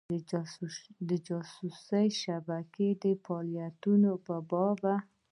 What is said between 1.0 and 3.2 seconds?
د جاسوسي شبکو د